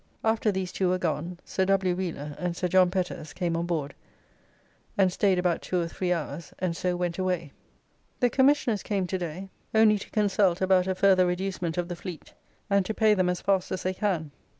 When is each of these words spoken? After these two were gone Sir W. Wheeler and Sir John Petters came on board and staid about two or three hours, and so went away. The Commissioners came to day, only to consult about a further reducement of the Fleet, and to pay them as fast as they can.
After 0.23 0.51
these 0.51 0.71
two 0.71 0.89
were 0.89 0.97
gone 0.97 1.37
Sir 1.45 1.63
W. 1.65 1.95
Wheeler 1.95 2.35
and 2.39 2.57
Sir 2.57 2.67
John 2.67 2.89
Petters 2.89 3.35
came 3.35 3.55
on 3.55 3.67
board 3.67 3.93
and 4.97 5.13
staid 5.13 5.37
about 5.37 5.61
two 5.61 5.79
or 5.79 5.87
three 5.87 6.11
hours, 6.11 6.55
and 6.57 6.75
so 6.75 6.95
went 6.95 7.19
away. 7.19 7.51
The 8.19 8.31
Commissioners 8.31 8.81
came 8.81 9.05
to 9.05 9.19
day, 9.19 9.51
only 9.75 9.99
to 9.99 10.09
consult 10.09 10.59
about 10.59 10.87
a 10.87 10.95
further 10.95 11.27
reducement 11.27 11.77
of 11.77 11.87
the 11.87 11.95
Fleet, 11.95 12.33
and 12.67 12.83
to 12.87 12.95
pay 12.95 13.13
them 13.13 13.29
as 13.29 13.41
fast 13.41 13.71
as 13.71 13.83
they 13.83 13.93
can. 13.93 14.31